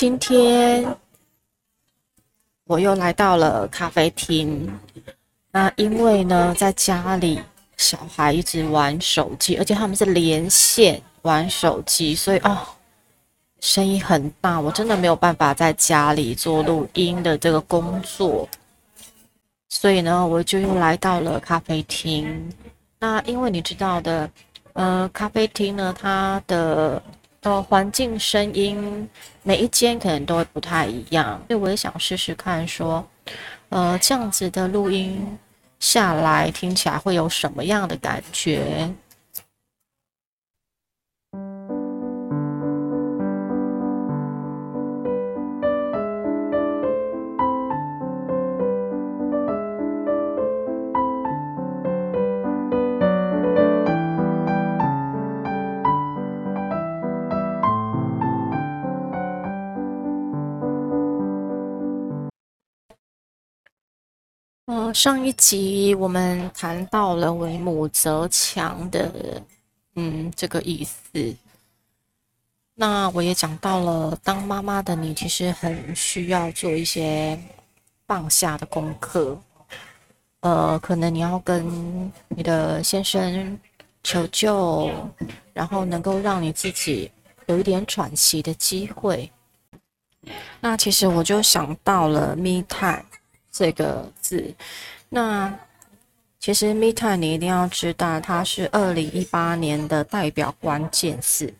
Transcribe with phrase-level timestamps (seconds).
[0.00, 0.96] 今天
[2.64, 4.66] 我又来到了咖啡厅。
[5.50, 7.38] 那因为呢，在家里
[7.76, 12.66] 小孩一直玩手机，而且他们是连线玩手机，所以哦，
[13.60, 18.48] 声音很大，我真的没有办法在家里做录音的这个工作。
[19.68, 22.50] 所以呢，我就又来到了咖啡厅。
[22.98, 24.30] 那因为你知道的，
[24.72, 27.02] 呃，咖啡厅呢，它的
[27.42, 29.08] 呃环境声音
[29.42, 33.06] 每一间可能都会不太一样，所以我也想试试看，说，
[33.70, 35.38] 呃，这样子的录音
[35.78, 38.92] 下来听起来会有什么样的感觉？
[64.70, 69.42] 呃上一集我们谈到了“为母则强”的，
[69.96, 71.34] 嗯，这个意思。
[72.76, 77.36] 那我也讲到了，当妈妈的你其实很需要做一些
[78.06, 79.36] 放下的功课。
[80.38, 83.58] 呃，可能你要跟你的先生
[84.04, 84.88] 求救，
[85.52, 87.10] 然后能够让你自己
[87.46, 89.28] 有一点喘息的机会。
[90.60, 93.09] 那其实我就想到了 “me time”。
[93.52, 94.54] 这个字，
[95.08, 95.52] 那
[96.38, 101.52] 其实 Meta 你一定要知道，它是二零一八年的代表关键词，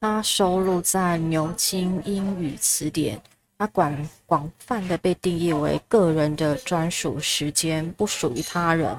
[0.00, 3.18] 它收录在牛津英语词典，
[3.56, 8.94] 它广广泛的被定义为个人的专属时间，不属于他人，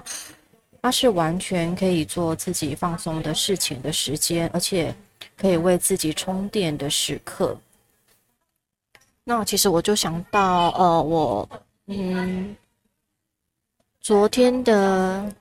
[0.82, 4.96] 它是完全可以做自己放松的事情的时间，而且
[5.38, 7.56] 可以为自己充电的时刻。
[9.24, 11.48] 那其实我就想到，呃，我。
[11.92, 12.56] 嗯，
[14.00, 15.34] 昨天的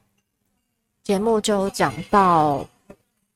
[1.03, 2.66] 节目就讲到，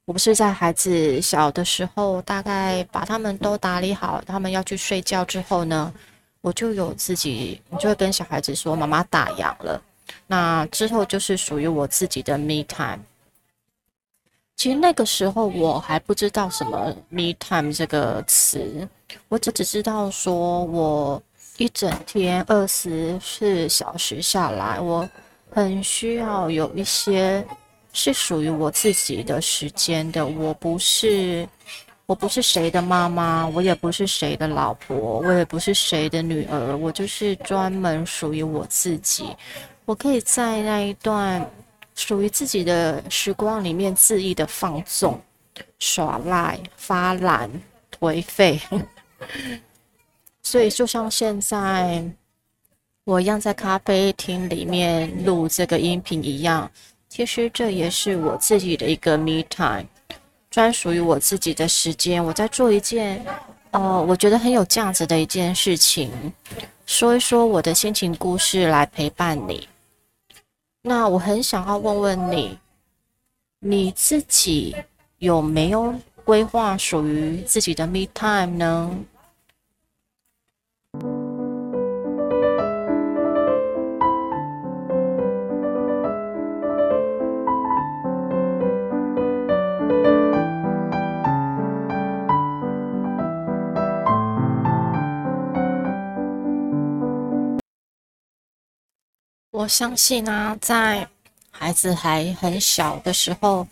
[0.06, 5.92] 我不是在孩子小的时候，大概把他们都打理好，他们要去睡觉之后呢，
[6.40, 9.82] 我就有自己，我就会跟小孩子说：“妈妈打烊了。”
[10.26, 13.00] 那之后就是属于我自己的 me time。
[14.56, 18.88] 其实那个时候我还不知道什么 me time 这个词，
[19.28, 21.22] 我只只知道说我。
[21.62, 25.08] 一整天二十四小时下来，我
[25.48, 27.46] 很需要有一些
[27.92, 30.26] 是属于我自己的时间的。
[30.26, 31.48] 我不是，
[32.04, 39.26] 我不是谁的妈妈，我也不是谁的老婆，我也不是谁的女儿，我就是专门属于我自己。
[39.84, 41.48] 我可以在那一段
[41.94, 45.20] 属于自己的时光里面恣意的放纵、
[45.78, 47.48] 耍赖、发懒、
[48.00, 48.60] 颓废。
[50.52, 52.04] 所以，就像现在
[53.04, 56.70] 我一样在咖啡厅里面录这个音频一样，
[57.08, 59.86] 其实这也是我自己的一个 me time，
[60.50, 62.22] 专属于我自己的时间。
[62.22, 63.24] 我在做一件，
[63.70, 66.10] 呃，我觉得很有价值的一件事情，
[66.84, 69.66] 说一说我的心情故事来陪伴你。
[70.82, 72.58] 那我很想要问问你，
[73.58, 74.76] 你自己
[75.16, 75.94] 有没有
[76.26, 78.98] 规划属于自己的 me time 呢？
[99.62, 101.06] 我相信呢，在
[101.52, 103.64] 孩子还很小的时候，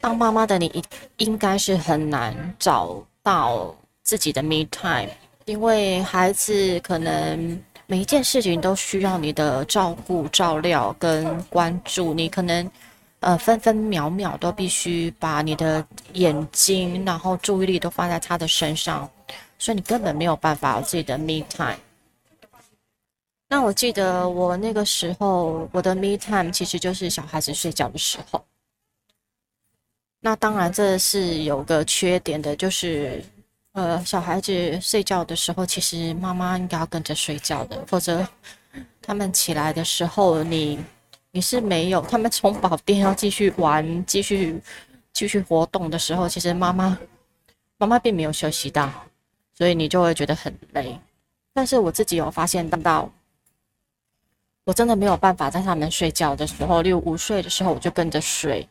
[0.00, 0.84] 当妈妈的你
[1.16, 3.74] 应该是很难找到
[4.04, 5.08] 自己的 me time，
[5.46, 12.70] 因为孩子可能每一件事情都需要你的照顾、照料跟关注，你可能
[13.18, 19.10] 呃分分秒秒都必须把你的眼睛，然后注意力都放在他的身上，
[19.58, 21.74] 所以你根本没有办法有自己的 me time。
[23.52, 28.40] 那我记得我那个时候，我的 me time 其实就是小孩子睡觉的时候。
[30.20, 33.20] 那当然这是有个缺点的，就是
[33.72, 38.24] 呃，小孩子睡觉的时候，其实妈妈应该要跟着睡觉的，否则
[39.02, 40.78] 他们起来的时候，你
[41.32, 44.62] 你是没有，他们从宝殿要继续玩、继续
[45.12, 46.96] 继续活动的时候，其实妈妈
[47.78, 48.88] 妈妈并没有休息到，
[49.58, 50.96] 所以你就会觉得很累。
[51.52, 53.12] 但是我自己有发现到。
[54.70, 58.68] 我真的没有办法在他们睡觉的时候，例如午睡的时候，我就跟着睡，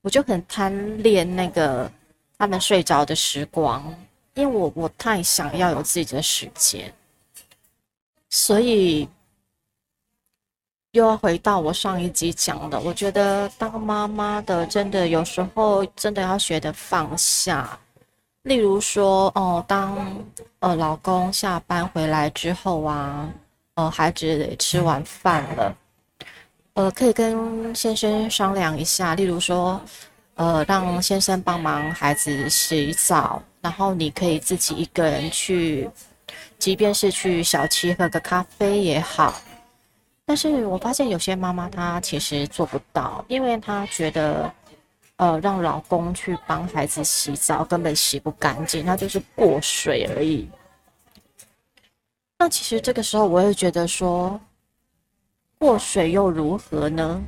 [0.00, 1.90] 我就很贪恋那个
[2.38, 3.82] 他们睡着的时光，
[4.34, 6.94] 因为我我太想要有自己的时间，
[8.28, 9.08] 所以
[10.92, 17.76] 又要回到我上一集讲的，我觉得当妈妈的真的有时候真的要学的放下。
[18.42, 20.24] 例如说，哦，当
[20.60, 23.28] 呃老公下班回来之后啊，
[23.74, 25.76] 呃孩子吃完饭了，
[26.74, 29.80] 呃可以跟先生商量一下，例如说，
[30.34, 35.88] 呃让先生帮忙孩子洗澡，然后你可以自己一个人去，
[36.58, 39.34] 即便是去小七喝个咖啡也好。
[40.24, 44.52] 但是我发现有些妈妈她其实做不到，因为她觉得。
[45.20, 50.48] 呃，让老公去帮孩子洗澡，根本洗不干净，那就是过水而已。
[52.40, 54.40] 那其实这个时候，我会觉得说，
[55.58, 57.22] 过水又如何呢？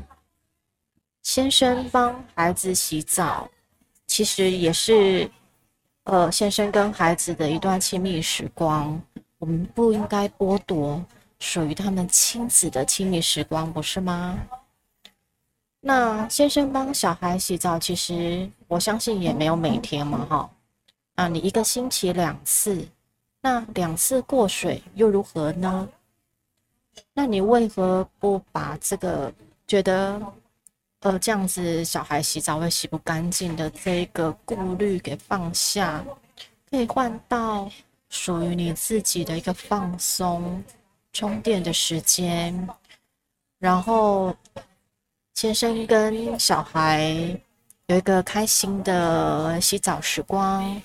[1.23, 3.47] 先生帮孩子洗澡，
[4.07, 5.31] 其实也是
[6.05, 8.99] 呃，先生跟孩子的一段亲密时光，
[9.37, 11.05] 我们不应该剥夺
[11.39, 14.39] 属于他们亲子的亲密时光，不是吗？
[15.81, 20.51] 那先生帮小孩洗澡，其实我相信也没有每天嘛，哈。
[21.17, 22.89] 啊，你一个星期两次，
[23.43, 25.87] 那两次过水又如何呢？
[27.13, 29.31] 那你为何不把这个
[29.67, 30.19] 觉得
[31.01, 36.03] 呃这样子小孩洗澡会洗不干净的这个顾虑给放下，
[36.71, 37.71] 可以换到
[38.09, 40.65] 属于你自己的一个放松、
[41.13, 42.69] 充电的时间，
[43.59, 44.35] 然后。
[45.35, 47.01] 先生跟小孩
[47.87, 50.81] 有一个开心的洗澡时光，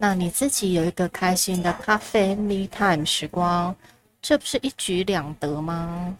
[0.00, 3.74] 那你自己有一个开心的咖啡 me time 时光，
[4.22, 6.16] 这不是一举两得吗？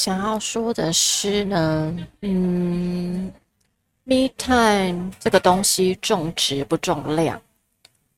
[0.00, 3.30] 想要说的是呢，嗯
[4.04, 7.38] ，me time 这个东西重质不重量，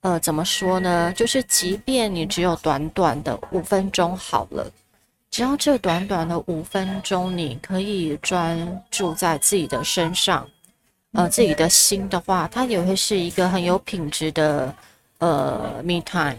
[0.03, 1.13] 呃，怎么说呢？
[1.13, 4.71] 就是即便你只有短短的五分钟好了，
[5.29, 10.49] 只要这短短的五分钟，你可以专注在自己的身上，
[11.15, 14.73] 呃，自己的心的话，它也会是一个很有品质的
[15.19, 16.37] 呃 me time，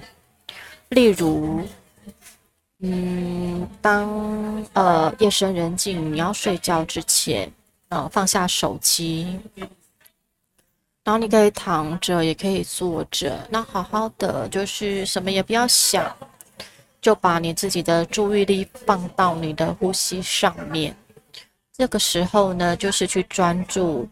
[0.88, 1.68] 例如。
[2.86, 7.50] 嗯，当呃夜深人静，你要睡觉之前，
[7.88, 9.40] 呃放下手机，
[11.06, 16.14] 然后你可以躺着，也可以坐着，那好好的，就是什么也不要想，
[17.00, 20.94] 就把你自己的注意力放到你的呼吸上面。
[21.72, 24.06] 这个时候呢，就是去专注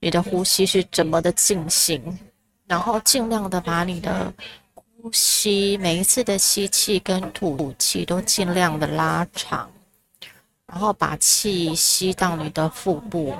[0.00, 2.18] 你的呼吸是怎么的进行，
[2.66, 4.34] 然后尽量的把你的。
[5.02, 9.68] 呼吸，每一次的吸气跟吐气都尽量的拉长，
[10.64, 13.34] 然后把气吸到你的腹部，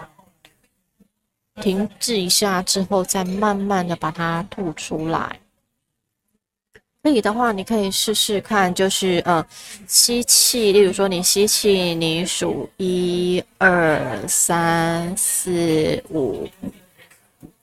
[1.60, 5.38] 停滞一下之后，再慢慢的把它吐出来。
[7.04, 9.46] 可以的话，你可以试试看，就是呃，
[9.86, 16.48] 吸气，例如说你吸气，你数一二三四五，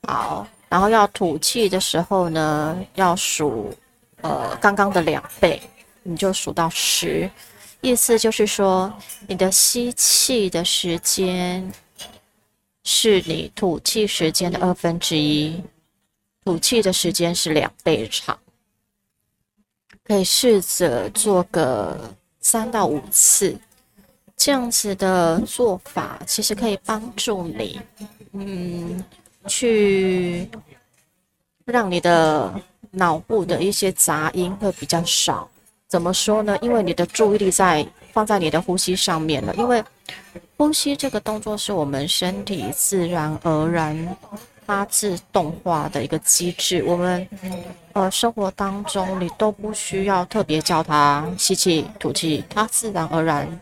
[0.07, 3.75] 好，然后要吐气的时候呢，要数。
[4.21, 5.61] 呃，刚刚的两倍，
[6.03, 7.29] 你就数到十，
[7.79, 8.93] 意思就是说，
[9.27, 11.71] 你的吸气的时间
[12.83, 15.63] 是你吐气时间的二分之一，
[16.43, 18.37] 吐气的时间是两倍长。
[20.03, 23.57] 可以试着做个三到五次，
[24.35, 27.79] 这样子的做法，其实可以帮助你，
[28.33, 29.01] 嗯，
[29.47, 30.49] 去
[31.63, 32.53] 让你的。
[32.91, 35.47] 脑部的一些杂音会比较少，
[35.87, 36.57] 怎么说呢？
[36.61, 39.53] 因为你的注意力在放在你的呼吸上面了。
[39.55, 39.83] 因为
[40.57, 44.17] 呼吸这个动作是我们身体自然而然、
[44.65, 46.83] 它自动化的一个机制。
[46.83, 47.27] 我们
[47.93, 53.59] 呃生活当中你都不需要特别叫它吸气、吐气，它自然而然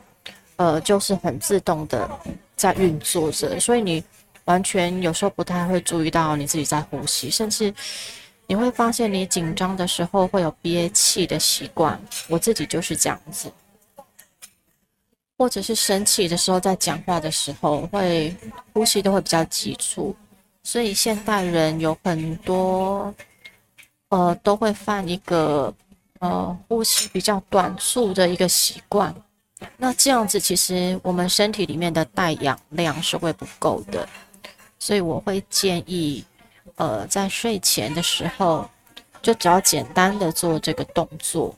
[0.55, 2.09] 呃就是很自动的
[2.55, 4.03] 在运作着，所以你
[4.45, 7.73] 完全有时候不太会注意到你自己在呼吸，甚至。
[8.47, 11.99] 你会发现，你紧张的时候会有憋气的习惯，
[12.29, 13.51] 我自己就是这样子，
[15.37, 18.33] 或者是生气的时候，在讲话的时候会
[18.73, 20.15] 呼吸都会比较急促，
[20.63, 23.13] 所以现代人有很多
[24.09, 25.73] 呃，都会犯一个
[26.19, 29.13] 呃呼吸比较短促的一个习惯。
[29.75, 34.07] 那这样子，其实我们身体里面的带氧量是会不够的，
[34.79, 36.23] 所以我会建议，
[36.75, 38.69] 呃，在睡前的时候，
[39.21, 41.55] 就只要简单的做这个动作。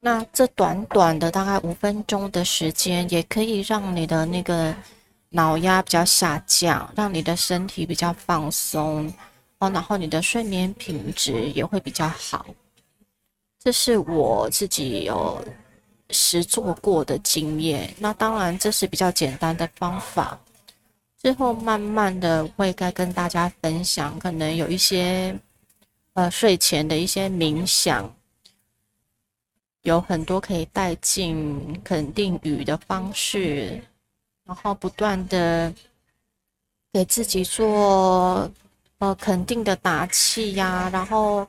[0.00, 4.72] 那这短短的大概五分钟的时间，也可以让你的那个
[5.30, 9.12] 脑压比较下降，让你的身体比较放松
[9.58, 12.46] 哦，然后你的睡眠品质也会比较好。
[13.58, 15.44] 这是我自己有
[16.10, 17.92] 实做过的经验。
[17.98, 20.38] 那当然这是比较简单的方法，
[21.20, 25.36] 之后慢慢的会再跟大家分享，可能有一些
[26.14, 28.14] 呃睡前的一些冥想。
[29.82, 33.82] 有很多可以带进肯定语的方式，
[34.44, 35.72] 然后不断的
[36.92, 38.50] 给自己做
[38.98, 41.48] 呃肯定的打气呀，然后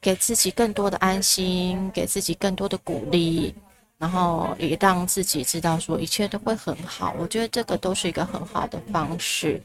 [0.00, 3.54] 给自己更多的安心，给自己更多的鼓励，
[4.00, 7.14] 然后也让自己知道说一切都会很好。
[7.18, 9.62] 我觉得这个都是一个很好的方式。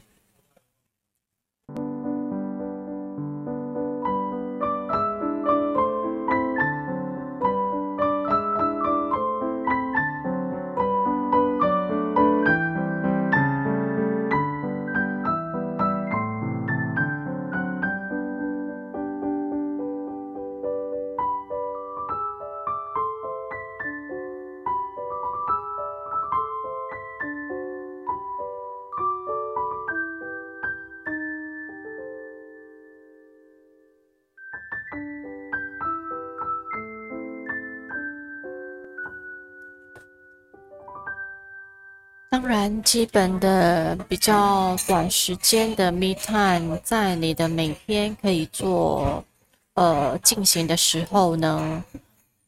[42.36, 49.24] 当然，基本的比较短时间的 me time，在你的每天可以做
[49.72, 51.82] 呃进行的时候呢，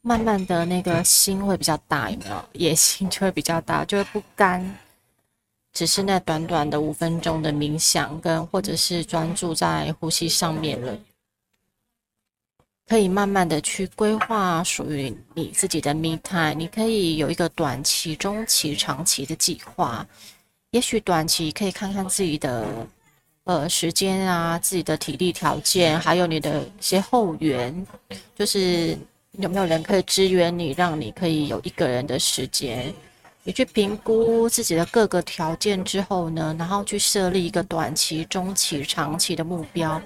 [0.02, 2.44] 慢慢的那个心会比较大，有没有？
[2.52, 4.76] 野心就会比较大，就会不甘，
[5.72, 10.94] 只是那短短的五分钟的冥想跟或者是专注在呼吸上面了。
[12.88, 20.06] 可以慢慢的去规划属于你自己的 me time，你可以有一个短期、中期、长期的计划。
[20.70, 22.66] 也许短期可以看看自己的
[23.44, 27.86] 呃时间啊，自己的体力条件，还有你的一些后援，
[28.34, 28.96] 就是
[29.32, 32.90] 有没有人可以支援你，让你可以有一个人的时间。
[33.44, 40.00] 你去评估自己的各个条件之后呢，然后去设立一个短期、中期、长期的目标。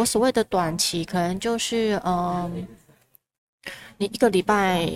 [0.00, 2.66] 我所谓的短期，可能就是，嗯，
[3.98, 4.90] 你一个礼拜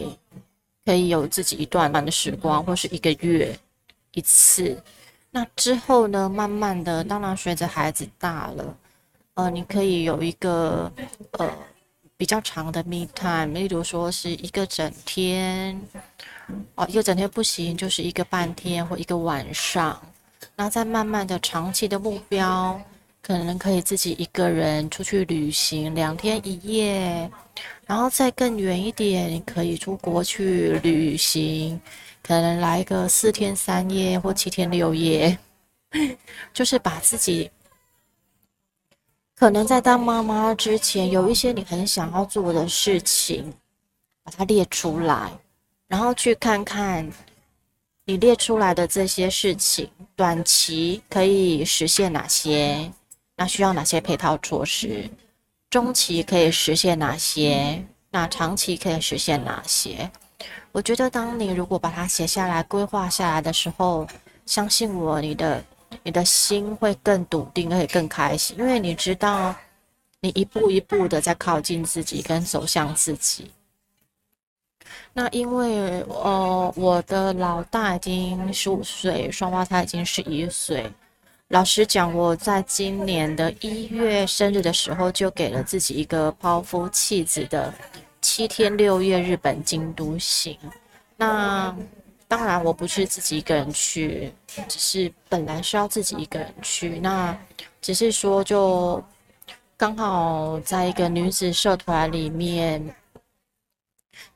[0.82, 3.54] 可以有自己一段慢的时光，或是一个月
[4.12, 4.82] 一次。
[5.30, 8.76] 那之后呢，慢慢的，当然随着孩子大了，
[9.34, 10.90] 呃，你可以有一个
[11.32, 11.52] 呃
[12.16, 15.78] 比较长的 me time，例如说是一个整天，
[16.76, 20.00] 哦，一个整天不行，就是一个半天或一个晚上。
[20.56, 22.80] 那再慢慢的长期的目标。
[23.26, 27.30] 可能可以自己一个人出去旅行两天一夜，
[27.86, 31.80] 然后再更远一点，可以出国去旅行，
[32.22, 35.38] 可能来个四天三夜或七天六夜，
[36.52, 37.50] 就是把自己
[39.34, 43.50] 可能在当妈妈之前有一些你很想要做的事情，
[44.22, 45.32] 把它列出来，
[45.88, 47.10] 然后去看看
[48.04, 52.92] 你列出来的这些事情，短期可以实现哪些。
[53.36, 55.08] 那需要哪些配套措施？
[55.70, 57.84] 中期可以实现哪些？
[58.10, 60.08] 那长期可以实现哪些？
[60.70, 64.06] 我觉得，当你如果把它写下来、规划下来的时候，
[64.46, 65.64] 相信我，你的
[66.02, 69.54] 你的心会更笃定，而且更开心，因为你知道，
[70.20, 73.50] 你一步一步的在靠近自己，跟走向自己。
[75.12, 80.88] 那因为，呃，我的老大已经十五岁，双胞胎已经十一岁。
[81.48, 87.72] 老实讲，我在今年的一月生日的时候，就给了自己一个抛夫弃子的
[88.22, 90.58] 七天六夜日本京都行。
[91.16, 91.76] 那
[92.26, 94.32] 当然，我不是自己一个人去，
[94.66, 96.98] 只是本来是要自己一个人去。
[96.98, 97.36] 那
[97.82, 99.04] 只是说，就
[99.76, 102.82] 刚好在一个女子社团里面，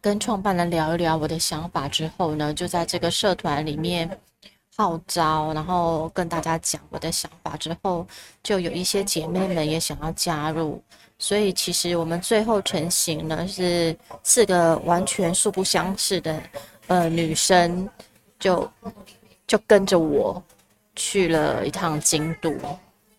[0.00, 4.08] 跟创办人聊一聊我的想法之后呢，就在这个社团里面。
[4.78, 8.06] 号召，然后跟大家讲我的想法之后，
[8.44, 10.80] 就有一些姐妹们也想要加入，
[11.18, 16.40] 所以其实我们最后成型呢是四个完全素不相识的
[16.86, 17.88] 呃女生，
[18.38, 18.70] 就
[19.48, 20.40] 就跟着我
[20.94, 22.54] 去了一趟京都。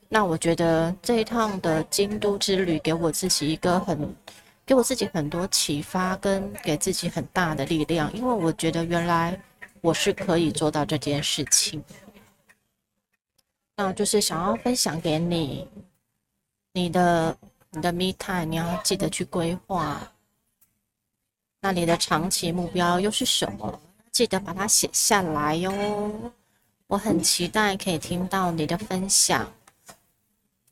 [0.08, 4.16] 那我觉得这一趟的京都之旅给我自己一个很，
[4.66, 9.38] 给我自己很多启发，跟给自己很大的力量，因为我觉得原来
[9.82, 11.84] 我是可以做到这件事情。
[13.76, 15.68] 那就是想要分享给你，
[16.74, 17.38] 你的
[17.72, 20.12] 你的 me time，你要记得去规划。
[21.62, 23.80] 那你的长期目标又是什么？
[24.12, 25.72] 记得把它写下来哟。
[26.88, 29.50] 我很期待可以听到你的分享，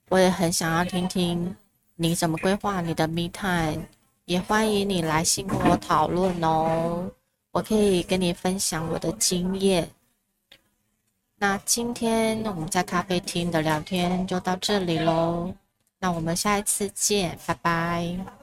[0.10, 1.56] 我也很想要听听
[1.96, 3.84] 你怎么规划你的 me time，
[4.26, 7.10] 也欢迎你来信跟我讨论哦。
[7.58, 9.90] 我可以跟你分享我的经验。
[11.40, 15.52] 那今天我们在咖啡厅的聊天就到这里喽，
[15.98, 18.37] 那我们下一次见，拜拜。